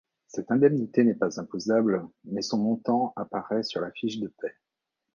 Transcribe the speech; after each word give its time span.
Cette 0.25 0.49
Indemnité 0.49 1.03
n'est 1.03 1.13
pas 1.13 1.39
imposable 1.39 2.01
mais 2.25 2.41
son 2.41 2.57
montant 2.57 3.13
apparaît 3.15 3.61
sur 3.61 3.81
la 3.81 3.91
fiche 3.91 4.19
de 4.19 4.29
paie. 4.29 4.57